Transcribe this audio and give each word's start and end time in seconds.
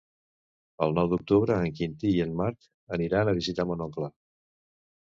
El 0.85 0.95
nou 0.99 1.09
d'octubre 1.11 1.59
en 1.67 1.75
Quintí 1.81 2.15
i 2.15 2.25
en 2.27 2.35
Marc 2.43 2.71
aniran 2.99 3.31
a 3.35 3.39
visitar 3.43 3.69
mon 3.75 3.87
oncle. 3.89 4.15